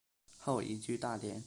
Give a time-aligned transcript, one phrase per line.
[0.39, 1.39] 后移居大连。